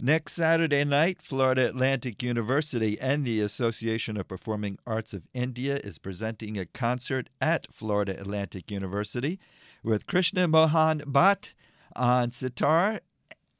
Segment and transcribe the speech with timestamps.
[0.00, 5.98] Next Saturday night, Florida Atlantic University and the Association of Performing Arts of India is
[5.98, 9.40] presenting a concert at Florida Atlantic University
[9.82, 11.52] with Krishna Mohan Bhatt
[11.96, 13.00] on sitar.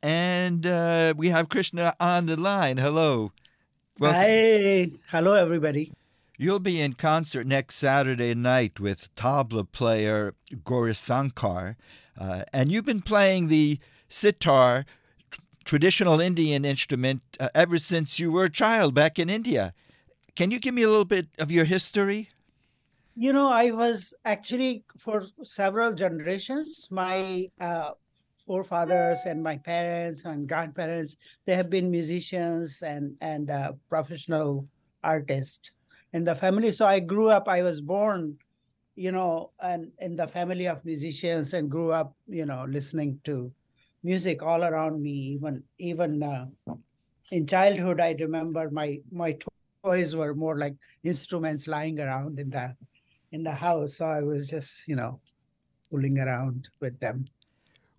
[0.00, 2.76] And uh, we have Krishna on the line.
[2.76, 3.32] Hello.
[3.98, 4.20] Welcome.
[4.20, 4.90] Hi.
[5.08, 5.92] Hello, everybody.
[6.36, 11.74] You'll be in concert next Saturday night with tabla player Gaurisankar.
[12.16, 14.84] Uh, and you've been playing the sitar
[15.68, 19.74] traditional Indian instrument uh, ever since you were a child back in India.
[20.34, 22.30] Can you give me a little bit of your history?
[23.14, 27.90] You know, I was actually for several generations, my uh,
[28.46, 34.66] forefathers and my parents and grandparents, they have been musicians and, and uh, professional
[35.04, 35.72] artists
[36.14, 36.72] in the family.
[36.72, 38.38] So I grew up, I was born,
[38.96, 43.52] you know, and in the family of musicians and grew up, you know, listening to
[44.02, 45.12] music all around me.
[45.36, 46.46] Even even uh,
[47.30, 49.38] in childhood, I remember my my
[49.84, 52.76] toys were more like instruments lying around in the
[53.32, 53.96] in the house.
[53.98, 55.20] So I was just you know
[55.90, 57.26] fooling around with them.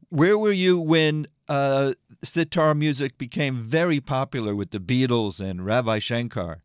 [0.10, 6.00] Where were you when uh, sitar music became very popular with the Beatles and Ravi
[6.00, 6.64] Shankar?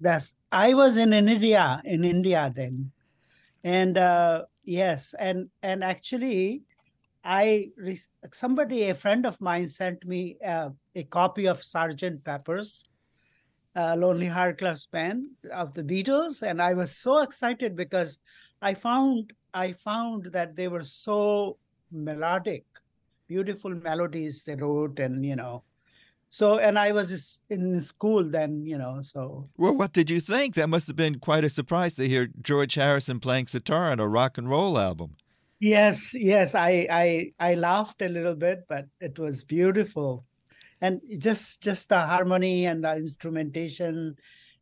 [0.00, 2.92] That's I was in India in India then,
[3.64, 6.64] and uh, yes, and and actually
[7.26, 7.70] I
[8.32, 12.84] somebody a friend of mine sent me uh, a copy of Sergeant Pepper's
[13.74, 18.20] uh, Lonely Heart Club Band of the Beatles, and I was so excited because
[18.62, 21.58] I found I found that they were so
[21.90, 22.64] melodic,
[23.26, 25.64] beautiful melodies they wrote, and you know,
[26.30, 29.00] so and I was in school then, you know.
[29.02, 30.54] So well, what did you think?
[30.54, 34.06] That must have been quite a surprise to hear George Harrison playing sitar on a
[34.06, 35.16] rock and roll album.
[35.58, 40.26] Yes, yes, I I I laughed a little bit, but it was beautiful,
[40.80, 44.16] and just just the harmony and the instrumentation,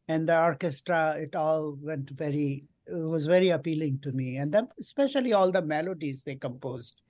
[0.09, 2.67] and the orchestra, it all went very.
[2.87, 7.01] It was very appealing to me, and then especially all the melodies they composed.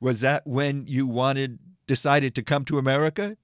[0.00, 3.36] Was that when you wanted decided to come to America?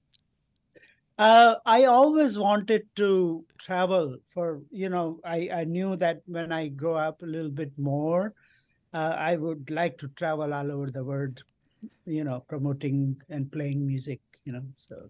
[1.17, 6.67] Uh, I always wanted to travel for you know I I knew that when I
[6.69, 8.33] grow up a little bit more
[8.93, 11.43] uh, I would like to travel all over the world,
[12.05, 14.63] you know, promoting and playing music, you know.
[14.77, 15.09] So,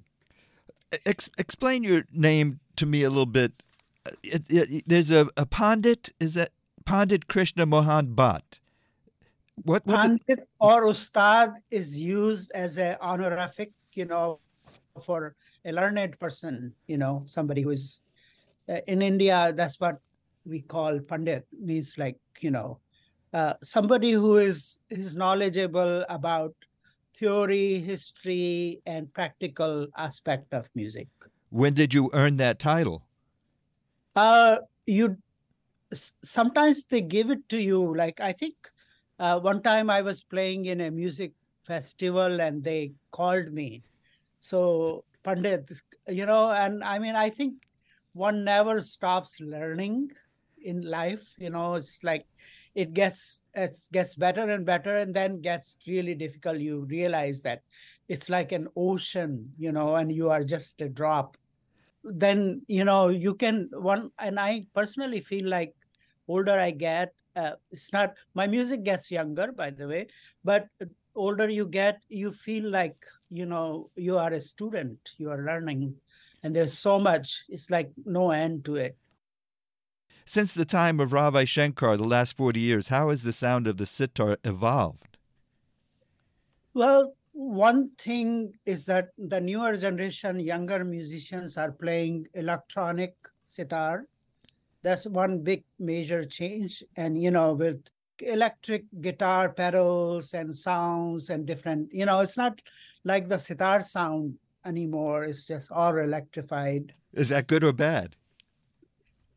[1.05, 3.63] Ex- explain your name to me a little bit.
[4.23, 6.11] It, it, there's a, a Pandit.
[6.19, 6.51] Is that
[6.85, 8.59] Pandit Krishna Mohan Bhatt?
[9.63, 10.39] What, what Pandit did...
[10.59, 14.39] or Ustad is used as an honorific, you know,
[15.03, 18.01] for a learned person, you know, somebody who is
[18.67, 19.53] uh, in India.
[19.55, 19.99] That's what
[20.45, 21.45] we call Pandit.
[21.57, 22.79] Means like you know
[23.33, 26.53] uh, somebody who is is knowledgeable about
[27.15, 31.07] theory, history, and practical aspect of music.
[31.49, 33.03] When did you earn that title?
[34.15, 35.17] Uh, you
[36.23, 37.95] sometimes they give it to you.
[37.95, 38.55] Like I think
[39.19, 41.33] uh, one time I was playing in a music
[41.65, 43.83] festival and they called me.
[44.39, 45.71] So Pandit,
[46.07, 47.55] you know, and I mean I think
[48.13, 50.11] one never stops learning
[50.63, 51.35] in life.
[51.37, 52.25] You know, it's like
[52.75, 56.59] it gets it gets better and better and then gets really difficult.
[56.59, 57.63] You realize that
[58.07, 61.37] it's like an ocean you know and you are just a drop.
[62.03, 65.75] Then you know you can one and i personally feel like
[66.27, 70.07] older i get uh, it's not my music gets younger by the way
[70.43, 70.67] but
[71.15, 75.93] older you get you feel like you know you are a student you are learning
[76.43, 78.97] and there's so much it's like no end to it
[80.25, 83.77] since the time of Ravi Shankar, the last 40 years, how has the sound of
[83.77, 85.17] the sitar evolved?
[86.73, 93.15] Well, one thing is that the newer generation, younger musicians are playing electronic
[93.45, 94.05] sitar.
[94.83, 96.83] That's one big major change.
[96.95, 97.83] And, you know, with
[98.19, 102.61] electric guitar pedals and sounds and different, you know, it's not
[103.03, 105.23] like the sitar sound anymore.
[105.23, 106.93] It's just all electrified.
[107.13, 108.15] Is that good or bad?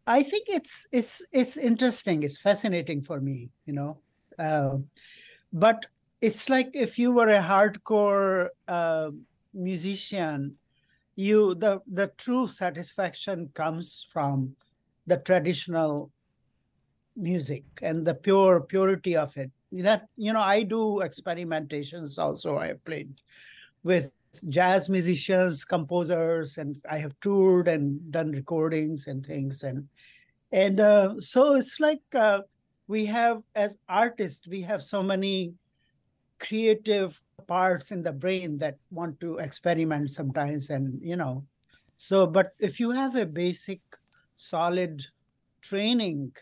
[0.06, 2.22] I think it's it's it's interesting.
[2.22, 3.98] It's fascinating for me, you know.
[4.38, 4.78] Uh,
[5.52, 5.86] but
[6.20, 9.10] it's like if you were a hardcore uh,
[9.54, 10.56] musician,
[11.16, 14.56] you the the true satisfaction comes from
[15.06, 16.10] the traditional
[17.16, 19.50] music and the pure purity of it.
[19.72, 22.58] That you know, I do experimentations also.
[22.58, 23.14] I played
[23.82, 24.10] with
[24.48, 29.62] jazz musicians, composers, and I have toured and done recordings and things.
[29.62, 29.88] And
[30.52, 32.42] and uh, so it's like uh,
[32.86, 35.54] we have, as artists, we have so many
[36.38, 41.44] creative parts in the brain that want to experiment sometimes and you know
[41.96, 43.80] so but if you have a basic
[44.36, 45.04] solid
[45.60, 46.32] training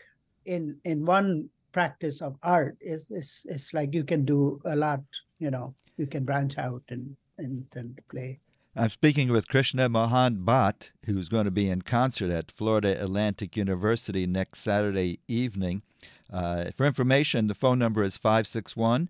[0.45, 5.01] in in one practice of art it's, it's it's like you can do a lot
[5.39, 8.39] you know you can branch out and and, and play
[8.75, 13.55] I'm speaking with Krishna Mohan Bhatt, who's going to be in concert at Florida Atlantic
[13.55, 15.83] University next Saturday evening.
[16.31, 19.09] Uh, for information, the phone number is 561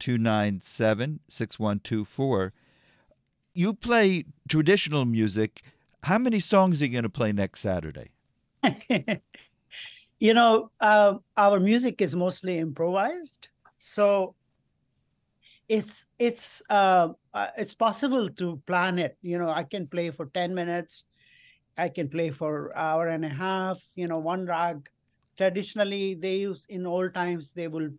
[0.00, 2.52] 297 6124.
[3.54, 5.62] You play traditional music.
[6.02, 8.10] How many songs are you going to play next Saturday?
[10.18, 13.46] you know, uh, our music is mostly improvised.
[13.78, 14.34] So
[15.68, 19.16] it's it's uh, uh, it's possible to plan it.
[19.22, 21.06] You know i can play for 10 minutes.
[21.76, 23.80] I can play for hour and a half.
[23.94, 24.88] You know one rag.
[25.36, 27.90] Traditionally they use in old times they will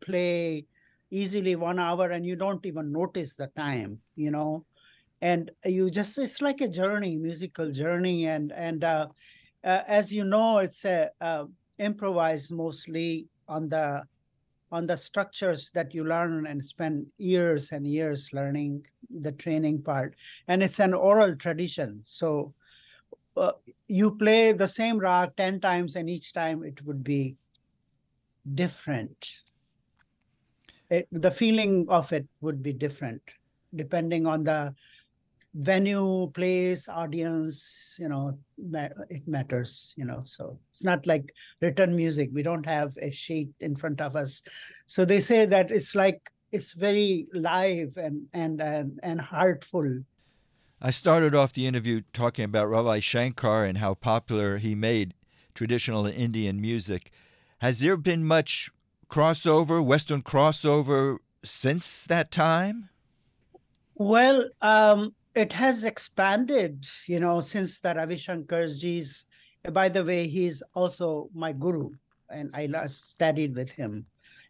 [0.00, 0.66] play
[1.10, 4.64] easily one hour and you don't even notice the time you know?
[5.20, 8.26] And you just it's like a journey musical journey.
[8.26, 9.08] And and uh,
[9.64, 11.44] uh, as you know it's a uh,
[11.78, 14.04] improvised mostly on the
[14.70, 20.14] on the structures that you learn and spend years and years learning the training part.
[20.46, 22.00] And it's an oral tradition.
[22.04, 22.54] So
[23.36, 23.52] uh,
[23.86, 27.36] you play the same rag 10 times and each time it would be
[28.54, 29.30] different.
[30.90, 33.22] It, the feeling of it would be different
[33.74, 34.74] depending on the
[35.54, 38.38] venue place audience you know
[39.08, 42.30] it matters you know so it's not like written music.
[42.32, 44.42] We don't have a sheet in front of us.
[44.86, 50.04] So they say that it's like it's very live and and and, and heartful.
[50.80, 55.14] I started off the interview talking about ravi shankar and how popular he made
[55.54, 57.10] traditional indian music.
[57.58, 58.70] Has there been much
[59.10, 62.90] crossover western crossover since that time?
[63.96, 69.26] Well um it has expanded, you know, since the Ravi Shankarji's.
[69.72, 71.90] By the way, he's also my guru,
[72.30, 74.06] and I studied with him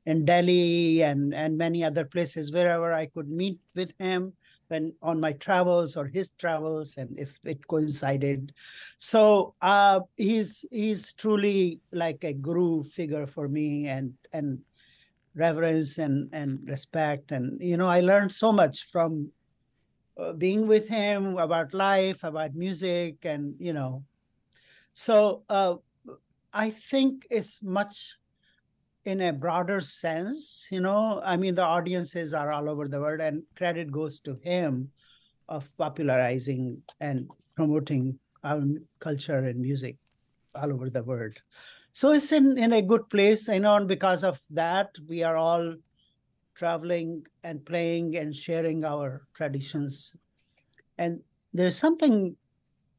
[0.06, 4.32] in Delhi and and many other places wherever I could meet with him
[4.69, 8.52] when on my travels or his travels and if it coincided
[8.99, 14.61] so uh he's he's truly like a guru figure for me and and
[15.35, 19.31] reverence and and respect and you know i learned so much from
[20.37, 24.05] being with him about life, about music, and you know.
[24.94, 25.76] So uh,
[26.53, 28.17] I think it's much
[29.05, 31.20] in a broader sense, you know.
[31.25, 34.91] I mean, the audiences are all over the world, and credit goes to him
[35.49, 38.62] of popularizing and promoting our
[39.00, 39.97] culture and music
[40.55, 41.35] all over the world.
[41.93, 45.37] So it's in, in a good place, you know, and because of that, we are
[45.37, 45.75] all
[46.58, 50.16] traveling and playing and sharing our traditions.
[50.99, 51.22] And
[51.55, 52.37] there's something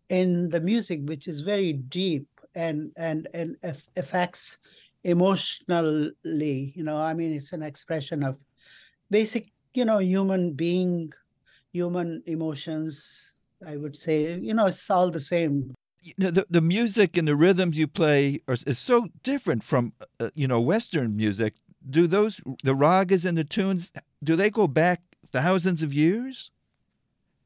[0.07, 3.57] in the music which is very deep and and and
[3.95, 4.57] affects
[5.03, 6.73] emotionally.
[6.75, 8.39] You know, I mean, it's an expression of
[9.11, 11.11] basic, you know, human being,
[11.71, 13.35] human emotions.
[13.67, 17.27] I would say, you know, it's all the same you know, the, the music and
[17.27, 21.53] the rhythms you play are, is so different from uh, you know western music
[21.87, 23.91] do those the ragas and the tunes
[24.23, 26.51] do they go back thousands of years?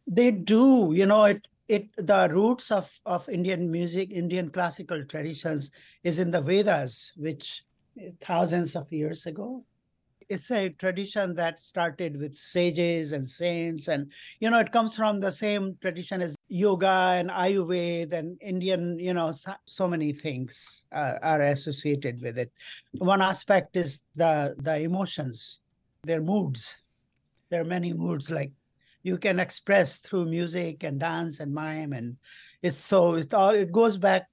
[0.08, 0.92] They do.
[0.94, 5.72] You know, it it the roots of of Indian music, Indian classical traditions,
[6.04, 7.64] is in the Vedas, which
[8.20, 9.64] thousands of years ago.
[10.30, 15.20] It's a tradition that started with sages and saints, and you know, it comes from
[15.20, 20.86] the same tradition as yoga and Ayurveda and Indian, you know, so, so many things
[20.92, 22.52] are, are, associated with it.
[22.92, 25.60] One aspect is the the emotions,
[26.04, 26.78] their moods.
[27.50, 28.52] There are many moods like
[29.04, 32.18] you can express through music and dance and mime, and
[32.62, 34.28] it's so it all it goes back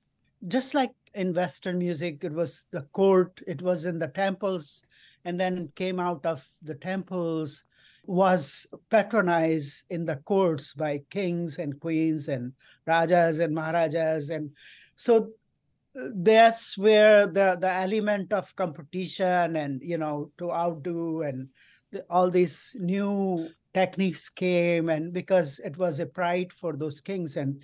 [0.48, 2.24] just like in Western music.
[2.24, 4.84] It was the court, it was in the temples,
[5.24, 7.64] and then came out of the temples
[8.06, 12.52] was patronized in the courts by kings and queens and
[12.86, 14.30] rajas and maharajas.
[14.30, 14.50] And
[14.96, 15.30] so
[15.98, 21.48] uh, that's where the the element of competition and you know to outdo and
[22.08, 24.88] all these new techniques came.
[24.88, 27.62] And because it was a pride for those kings and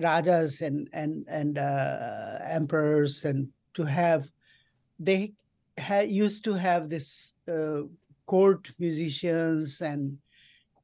[0.00, 4.28] rajas and and and uh, emperors and to have
[4.98, 5.32] they
[5.76, 7.82] had used to have this uh,
[8.26, 10.18] court musicians and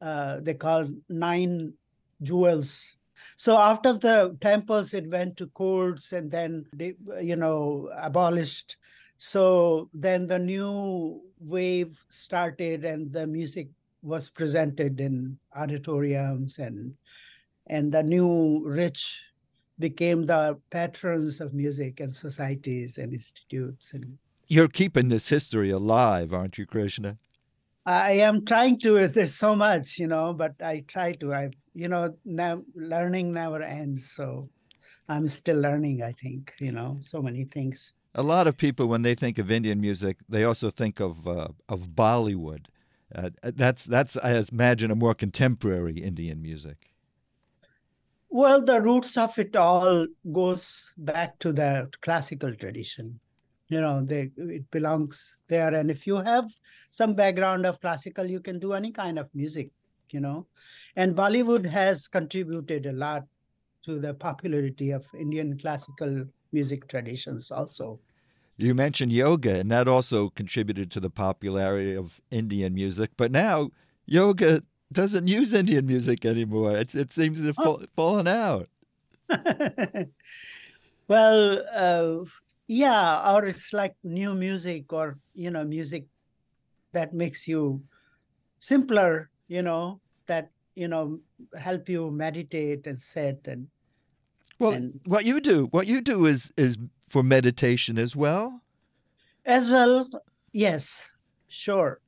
[0.00, 1.72] uh, they called nine
[2.22, 2.92] jewels.
[3.36, 8.76] So after the temples it went to courts and then they you know abolished.
[9.18, 13.68] So then the new wave started and the music
[14.02, 16.94] was presented in auditoriums and
[17.66, 19.24] and the new rich
[19.78, 24.18] became the patrons of music and societies and institutes and
[24.50, 27.18] you're keeping this history alive aren't you krishna?
[27.86, 31.88] I am trying to there's so much you know but i try to i you
[31.88, 34.50] know now learning never ends so
[35.08, 37.94] i'm still learning i think you know so many things.
[38.14, 41.48] A lot of people when they think of indian music they also think of uh,
[41.68, 42.66] of bollywood.
[43.14, 46.90] Uh, that's that's i imagine a more contemporary indian music.
[48.32, 53.18] Well, the roots of it all goes back to the classical tradition.
[53.70, 55.74] You know, they it belongs there.
[55.74, 56.50] And if you have
[56.90, 59.70] some background of classical, you can do any kind of music,
[60.10, 60.46] you know.
[60.96, 63.24] And Bollywood has contributed a lot
[63.84, 68.00] to the popularity of Indian classical music traditions also.
[68.56, 73.10] You mentioned yoga, and that also contributed to the popularity of Indian music.
[73.16, 73.70] But now
[74.04, 74.60] yoga
[74.92, 76.76] doesn't use Indian music anymore.
[76.76, 77.82] It's, it seems to have oh.
[77.96, 78.68] fallen out.
[81.08, 82.24] well, uh,
[82.70, 86.06] yeah, or it's like new music or, you know, music
[86.92, 87.82] that makes you
[88.60, 91.18] simpler, you know, that, you know,
[91.58, 93.66] help you meditate and sit and.
[94.60, 98.62] Well, and, what you do, what you do is is for meditation as well.
[99.44, 100.08] As well,
[100.52, 101.10] yes,
[101.48, 102.00] sure.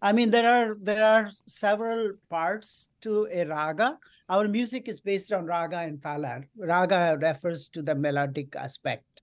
[0.00, 3.98] I mean, there are there are several parts to a raga.
[4.28, 6.42] Our music is based on raga and tala.
[6.56, 9.15] Raga refers to the melodic aspect.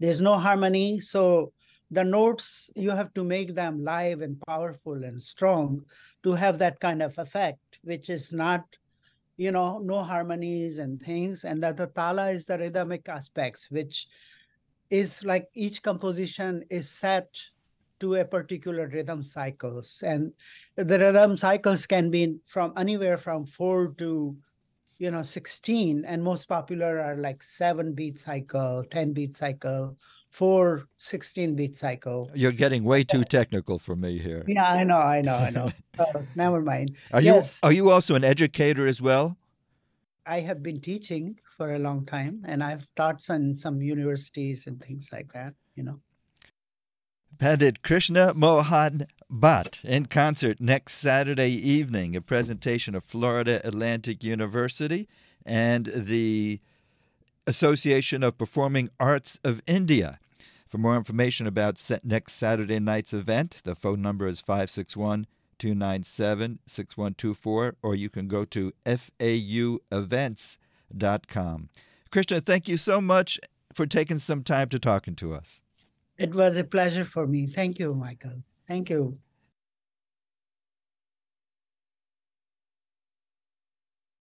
[0.00, 1.52] There's no harmony, so
[1.90, 5.84] the notes you have to make them live and powerful and strong
[6.22, 8.64] to have that kind of effect, which is not,
[9.36, 11.44] you know, no harmonies and things.
[11.44, 14.06] And that the tala is the rhythmic aspects, which
[14.88, 17.28] is like each composition is set
[18.00, 20.32] to a particular rhythm cycles and
[20.74, 24.34] the rhythm cycles can be from anywhere from 4 to
[25.00, 29.96] you know 16 and most popular are like 7 beat cycle 10 beat cycle
[30.28, 32.30] 4 16 beat cycle.
[32.34, 34.44] You're getting way too technical for me here.
[34.46, 35.68] Yeah i know i know i know.
[35.98, 36.96] Uh, never mind.
[37.12, 37.60] Are yes.
[37.62, 39.36] you are you also an educator as well?
[40.24, 44.80] I have been teaching for a long time and i've taught in some universities and
[44.80, 45.98] things like that you know
[47.40, 55.08] Pandit Krishna Mohan Bhatt in concert next Saturday evening, a presentation of Florida Atlantic University
[55.46, 56.60] and the
[57.46, 60.18] Association of Performing Arts of India.
[60.68, 65.26] For more information about next Saturday night's event, the phone number is 561
[65.58, 71.68] 297 6124, or you can go to fauevents.com.
[72.10, 73.40] Krishna, thank you so much
[73.72, 75.62] for taking some time to talking to us.
[76.20, 77.48] It was a pleasure for me.
[77.48, 78.44] Thank you, Michael.
[78.68, 79.18] Thank you.